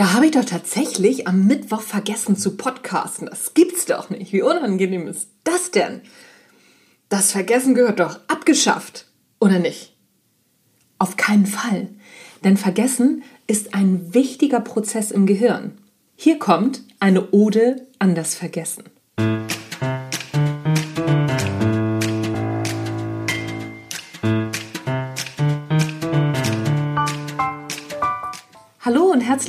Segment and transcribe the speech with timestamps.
[0.00, 3.28] Da habe ich doch tatsächlich am Mittwoch vergessen zu podcasten.
[3.28, 4.32] Das gibt's doch nicht.
[4.32, 6.00] Wie unangenehm ist das denn?
[7.10, 9.08] Das Vergessen gehört doch abgeschafft,
[9.40, 9.94] oder nicht?
[10.98, 11.90] Auf keinen Fall.
[12.42, 15.76] Denn Vergessen ist ein wichtiger Prozess im Gehirn.
[16.16, 18.84] Hier kommt eine Ode an das Vergessen.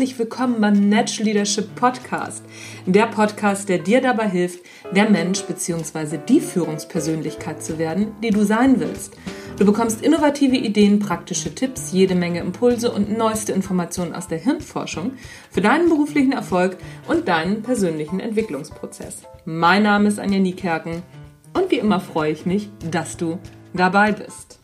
[0.02, 2.44] Herzlich willkommen beim Natural Leadership Podcast.
[2.88, 6.18] Der Podcast, der dir dabei hilft, der Mensch bzw.
[6.28, 9.16] die Führungspersönlichkeit zu werden, die du sein willst.
[9.60, 15.12] Du bekommst innovative Ideen, praktische Tipps, jede Menge Impulse und neueste Informationen aus der Hirnforschung
[15.52, 16.78] für deinen beruflichen Erfolg
[17.08, 19.22] und deinen persönlichen Entwicklungsprozess.
[19.46, 21.04] Mein Name ist Anja Niekerken
[21.54, 23.38] und wie immer freue ich mich, dass du
[23.76, 24.61] dabei bist.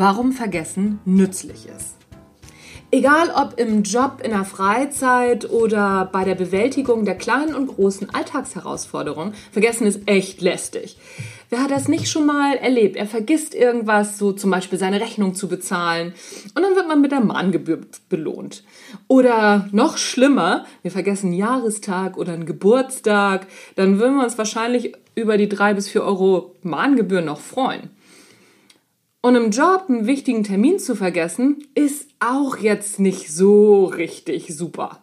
[0.00, 1.96] Warum Vergessen nützlich ist.
[2.90, 8.08] Egal ob im Job, in der Freizeit oder bei der Bewältigung der kleinen und großen
[8.08, 10.96] Alltagsherausforderungen, Vergessen ist echt lästig.
[11.50, 12.96] Wer hat das nicht schon mal erlebt?
[12.96, 16.14] Er vergisst irgendwas, so zum Beispiel seine Rechnung zu bezahlen
[16.54, 18.64] und dann wird man mit der Mahngebühr belohnt.
[19.06, 24.94] Oder noch schlimmer, wir vergessen einen Jahrestag oder einen Geburtstag, dann würden wir uns wahrscheinlich
[25.14, 27.90] über die drei bis vier Euro Mahngebühr noch freuen.
[29.22, 35.02] Und im Job einen wichtigen Termin zu vergessen, ist auch jetzt nicht so richtig super.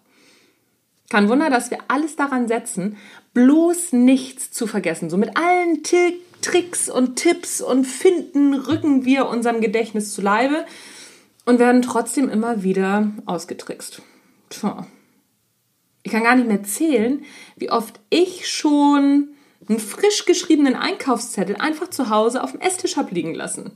[1.10, 2.98] Kein Wunder, dass wir alles daran setzen,
[3.34, 5.10] bloß nichts zu vergessen.
[5.10, 10.66] So mit allen T Tricks und Tipps und Finden rücken wir unserem Gedächtnis zu Leibe
[11.46, 14.02] und werden trotzdem immer wieder ausgetrickst.
[14.50, 14.86] Tja.
[16.04, 17.26] Ich kann gar nicht mehr zählen,
[17.56, 19.30] wie oft ich schon
[19.68, 23.72] einen frisch geschriebenen Einkaufszettel einfach zu Hause auf dem Esstisch habe liegen lassen.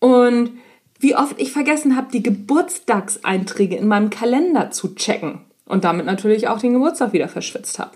[0.00, 0.58] Und
[0.98, 6.48] wie oft ich vergessen habe, die Geburtstagseinträge in meinem Kalender zu checken und damit natürlich
[6.48, 7.92] auch den Geburtstag wieder verschwitzt habe.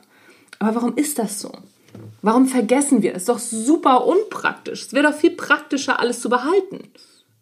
[0.58, 1.50] Aber warum ist das so?
[2.22, 3.12] Warum vergessen wir?
[3.12, 4.86] Das ist doch super unpraktisch.
[4.86, 6.88] Es wäre doch viel praktischer, alles zu behalten.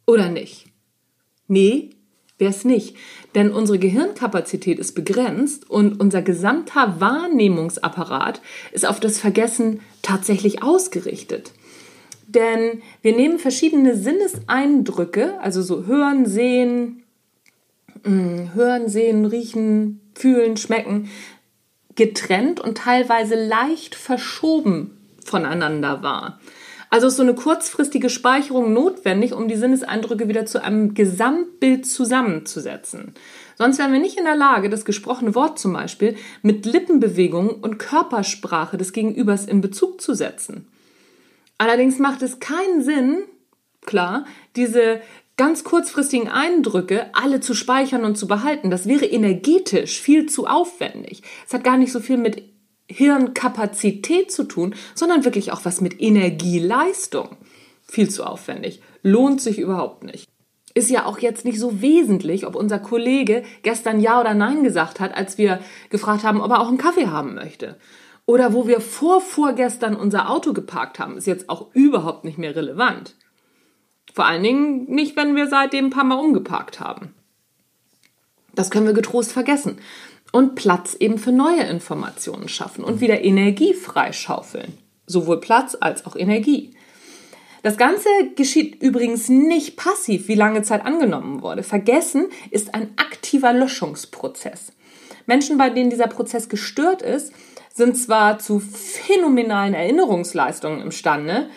[0.06, 0.66] Oder nicht?
[1.46, 1.90] Nee,
[2.38, 2.96] wäre es nicht.
[3.34, 11.52] Denn unsere Gehirnkapazität ist begrenzt und unser gesamter Wahrnehmungsapparat ist auf das Vergessen tatsächlich ausgerichtet
[12.34, 17.02] denn wir nehmen verschiedene Sinneseindrücke, also so hören, sehen,
[18.04, 21.08] mm, hören, sehen, riechen, fühlen, schmecken,
[21.94, 26.40] getrennt und teilweise leicht verschoben voneinander wahr.
[26.90, 33.14] Also ist so eine kurzfristige Speicherung notwendig, um die Sinneseindrücke wieder zu einem Gesamtbild zusammenzusetzen.
[33.56, 37.78] Sonst wären wir nicht in der Lage, das gesprochene Wort zum Beispiel mit Lippenbewegungen und
[37.78, 40.66] Körpersprache des Gegenübers in Bezug zu setzen.
[41.58, 43.24] Allerdings macht es keinen Sinn,
[43.84, 44.24] klar,
[44.56, 45.00] diese
[45.36, 48.70] ganz kurzfristigen Eindrücke alle zu speichern und zu behalten.
[48.70, 51.22] Das wäre energetisch viel zu aufwendig.
[51.46, 52.42] Es hat gar nicht so viel mit
[52.88, 57.36] Hirnkapazität zu tun, sondern wirklich auch was mit Energieleistung.
[57.88, 58.82] Viel zu aufwendig.
[59.02, 60.28] Lohnt sich überhaupt nicht.
[60.74, 65.00] Ist ja auch jetzt nicht so wesentlich, ob unser Kollege gestern Ja oder Nein gesagt
[65.00, 67.76] hat, als wir gefragt haben, ob er auch einen Kaffee haben möchte
[68.26, 72.54] oder wo wir vor vorgestern unser Auto geparkt haben, ist jetzt auch überhaupt nicht mehr
[72.54, 73.16] relevant.
[74.12, 77.14] Vor allen Dingen nicht, wenn wir seitdem ein paar Mal umgeparkt haben.
[78.54, 79.78] Das können wir getrost vergessen.
[80.32, 84.78] Und Platz eben für neue Informationen schaffen und wieder Energie freischaufeln.
[85.06, 86.74] Sowohl Platz als auch Energie.
[87.62, 91.62] Das Ganze geschieht übrigens nicht passiv, wie lange Zeit angenommen wurde.
[91.62, 94.72] Vergessen ist ein aktiver Löschungsprozess.
[95.26, 97.32] Menschen, bei denen dieser Prozess gestört ist,
[97.74, 101.48] sind zwar zu phänomenalen Erinnerungsleistungen imstande,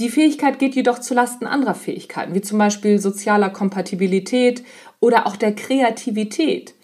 [0.00, 4.64] die Fähigkeit geht jedoch zu Lasten anderer Fähigkeiten, wie zum Beispiel sozialer Kompatibilität
[5.00, 6.74] oder auch der Kreativität.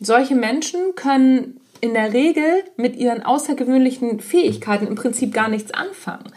[0.00, 6.32] Solche Menschen können in der Regel mit ihren außergewöhnlichen Fähigkeiten im Prinzip gar nichts anfangen.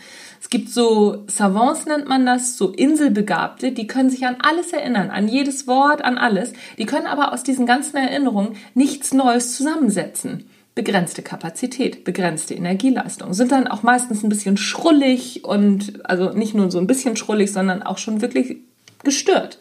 [0.46, 5.10] Es gibt so Savants nennt man das, so Inselbegabte, die können sich an alles erinnern,
[5.10, 6.54] an jedes Wort, an alles.
[6.78, 13.52] Die können aber aus diesen ganzen Erinnerungen nichts Neues zusammensetzen begrenzte Kapazität, begrenzte Energieleistung, sind
[13.52, 17.82] dann auch meistens ein bisschen schrullig und also nicht nur so ein bisschen schrullig, sondern
[17.82, 18.58] auch schon wirklich
[19.04, 19.58] gestört,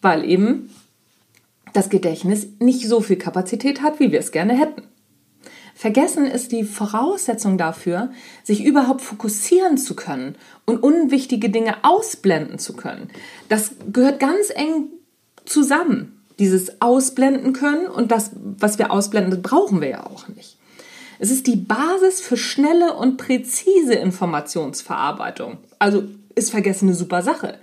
[0.00, 0.70] weil eben
[1.74, 4.84] das Gedächtnis nicht so viel Kapazität hat, wie wir es gerne hätten.
[5.74, 12.74] Vergessen ist die Voraussetzung dafür, sich überhaupt fokussieren zu können und unwichtige Dinge ausblenden zu
[12.74, 13.10] können.
[13.48, 14.88] Das gehört ganz eng
[15.44, 16.22] zusammen.
[16.38, 20.56] Dieses Ausblenden können und das, was wir ausblenden, brauchen wir ja auch nicht.
[21.18, 25.58] Es ist die Basis für schnelle und präzise Informationsverarbeitung.
[25.78, 26.04] Also
[26.34, 27.58] ist Vergessen eine super Sache.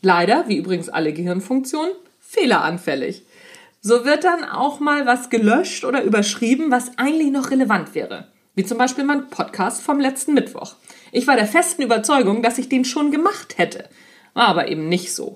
[0.00, 3.24] Leider, wie übrigens alle Gehirnfunktionen, fehleranfällig.
[3.84, 8.28] So wird dann auch mal was gelöscht oder überschrieben, was eigentlich noch relevant wäre.
[8.54, 10.76] Wie zum Beispiel mein Podcast vom letzten Mittwoch.
[11.10, 13.88] Ich war der festen Überzeugung, dass ich den schon gemacht hätte.
[14.34, 15.34] War aber eben nicht so.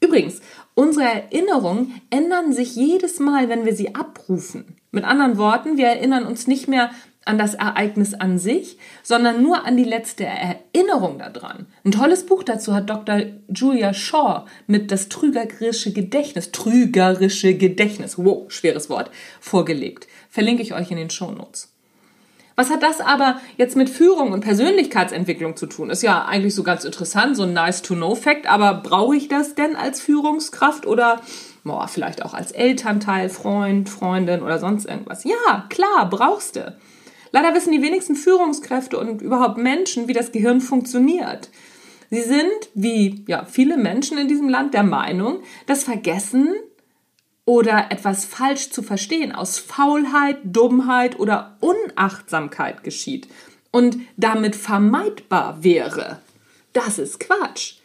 [0.00, 0.40] Übrigens,
[0.74, 4.76] unsere Erinnerungen ändern sich jedes Mal, wenn wir sie abrufen.
[4.92, 6.92] Mit anderen Worten, wir erinnern uns nicht mehr
[7.24, 11.66] an das Ereignis an sich, sondern nur an die letzte Erinnerung daran.
[11.84, 13.22] Ein tolles Buch dazu hat Dr.
[13.48, 19.10] Julia Shaw mit Das trügerische Gedächtnis, trügerische Gedächtnis, wow, schweres Wort,
[19.40, 20.08] vorgelegt.
[20.30, 21.72] Verlinke ich euch in den Show Notes.
[22.54, 25.90] Was hat das aber jetzt mit Führung und Persönlichkeitsentwicklung zu tun?
[25.90, 30.00] Ist ja eigentlich so ganz interessant, so ein nice-to-know-Fact, aber brauche ich das denn als
[30.00, 31.22] Führungskraft oder
[31.64, 35.24] boah, vielleicht auch als Elternteil, Freund, Freundin oder sonst irgendwas?
[35.24, 36.76] Ja, klar, brauchst du.
[37.32, 41.50] Leider wissen die wenigsten Führungskräfte und überhaupt Menschen, wie das Gehirn funktioniert.
[42.10, 46.54] Sie sind, wie ja, viele Menschen in diesem Land, der Meinung, dass Vergessen
[47.46, 53.28] oder etwas falsch zu verstehen aus Faulheit, Dummheit oder Unachtsamkeit geschieht
[53.70, 56.20] und damit vermeidbar wäre.
[56.74, 57.76] Das ist Quatsch.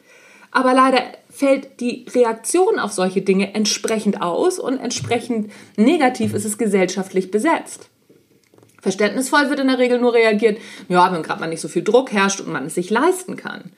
[0.52, 6.58] Aber leider fällt die Reaktion auf solche Dinge entsprechend aus und entsprechend negativ ist es
[6.58, 7.90] gesellschaftlich besetzt.
[8.82, 12.12] Verständnisvoll wird in der Regel nur reagiert, ja, wenn gerade mal nicht so viel Druck
[12.12, 13.72] herrscht und man es sich leisten kann.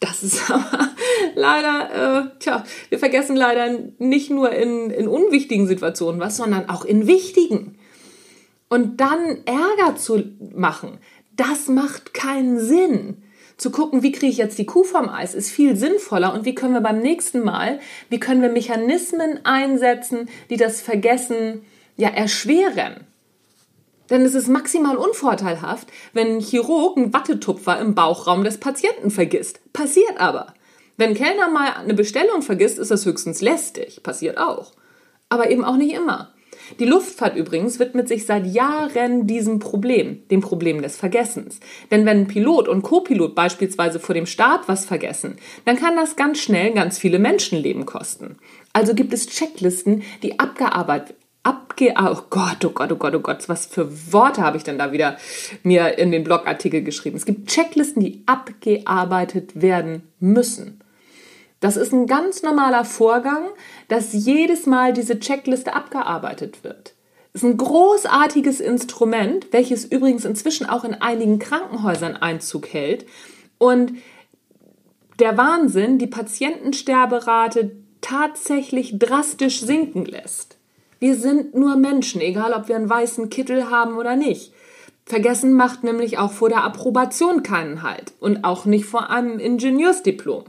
[0.00, 0.88] Das ist aber
[1.34, 6.84] leider, äh, tja, wir vergessen leider nicht nur in, in unwichtigen Situationen was, sondern auch
[6.84, 7.78] in wichtigen.
[8.68, 10.22] Und dann Ärger zu
[10.54, 10.98] machen,
[11.36, 13.22] das macht keinen Sinn.
[13.56, 16.32] Zu gucken, wie kriege ich jetzt die Kuh vom Eis, ist viel sinnvoller.
[16.32, 17.78] Und wie können wir beim nächsten Mal,
[18.08, 21.60] wie können wir Mechanismen einsetzen, die das Vergessen
[21.96, 23.06] ja erschweren?
[24.10, 29.60] Denn es ist maximal unvorteilhaft, wenn ein Chirurg einen Wattetupfer im Bauchraum des Patienten vergisst.
[29.72, 30.54] Passiert aber.
[30.96, 34.02] Wenn ein Kellner mal eine Bestellung vergisst, ist das höchstens lästig.
[34.02, 34.72] Passiert auch.
[35.28, 36.32] Aber eben auch nicht immer.
[36.78, 41.58] Die Luftfahrt übrigens widmet sich seit Jahren diesem Problem, dem Problem des Vergessens.
[41.90, 46.38] Denn wenn Pilot und Copilot beispielsweise vor dem Start was vergessen, dann kann das ganz
[46.38, 48.36] schnell ganz viele Menschenleben kosten.
[48.72, 51.94] Also gibt es Checklisten, die abgearbeitet abge...
[51.98, 54.92] Oh Gott, oh Gott, oh Gott, oh Gott, was für Worte habe ich denn da
[54.92, 55.16] wieder
[55.62, 57.16] mir in den Blogartikel geschrieben?
[57.16, 60.80] Es gibt Checklisten, die abgearbeitet werden müssen.
[61.60, 63.48] Das ist ein ganz normaler Vorgang,
[63.88, 66.94] dass jedes Mal diese Checkliste abgearbeitet wird.
[67.32, 73.06] Das ist ein großartiges Instrument, welches übrigens inzwischen auch in einigen Krankenhäusern Einzug hält
[73.58, 73.92] und
[75.20, 80.56] der Wahnsinn die Patientensterberate tatsächlich drastisch sinken lässt.
[81.00, 84.52] Wir sind nur Menschen, egal ob wir einen weißen Kittel haben oder nicht.
[85.06, 90.44] Vergessen macht nämlich auch vor der Approbation keinen Halt und auch nicht vor einem Ingenieursdiplom.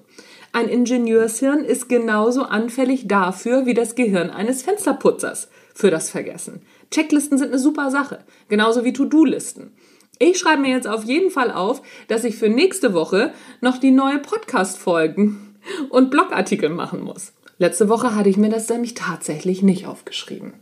[0.51, 6.62] Ein Ingenieurshirn ist genauso anfällig dafür wie das Gehirn eines Fensterputzers für das Vergessen.
[6.92, 8.19] Checklisten sind eine super Sache,
[8.50, 9.71] genauso wie To-Do-Listen.
[10.19, 13.92] Ich schreibe mir jetzt auf jeden Fall auf, dass ich für nächste Woche noch die
[13.92, 15.56] neue Podcast-Folgen
[15.89, 17.31] und Blogartikel machen muss.
[17.61, 20.53] Letzte Woche hatte ich mir das nämlich tatsächlich nicht aufgeschrieben.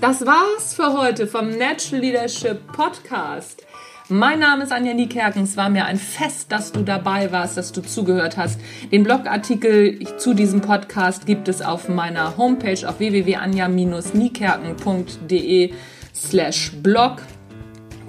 [0.00, 3.66] Das war's für heute vom Natural Leadership Podcast.
[4.08, 5.42] Mein Name ist Anja Niekerken.
[5.42, 8.58] Es war mir ein Fest, dass du dabei warst, dass du zugehört hast.
[8.90, 15.74] Den Blogartikel zu diesem Podcast gibt es auf meiner Homepage auf www.anja-niekerken.de
[16.14, 17.20] slash blog.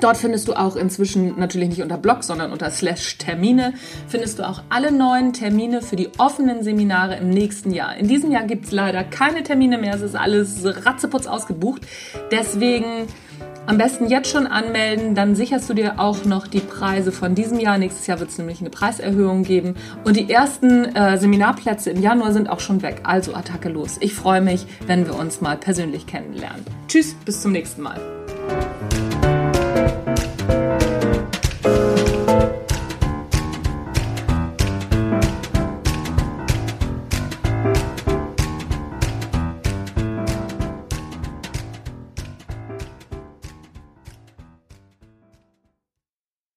[0.03, 3.73] Dort findest du auch inzwischen natürlich nicht unter Blog, sondern unter Slash Termine,
[4.09, 7.95] findest du auch alle neuen Termine für die offenen Seminare im nächsten Jahr.
[7.95, 11.83] In diesem Jahr gibt es leider keine Termine mehr, es ist alles ratzeputz ausgebucht.
[12.31, 13.07] Deswegen
[13.65, 17.61] am besten jetzt schon anmelden, dann sicherst du dir auch noch die Preise von diesem
[17.61, 17.77] Jahr.
[17.77, 19.75] Nächstes Jahr wird es nämlich eine Preiserhöhung geben.
[20.03, 22.99] Und die ersten äh, Seminarplätze im Januar sind auch schon weg.
[23.03, 23.95] Also Attacke los.
[24.01, 26.65] Ich freue mich, wenn wir uns mal persönlich kennenlernen.
[26.89, 28.22] Tschüss, bis zum nächsten Mal.